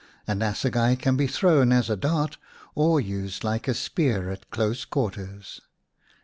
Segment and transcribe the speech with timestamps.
[0.25, 2.39] An assegai can be thrown as a dart
[2.73, 5.61] or used like a spear at close quarters.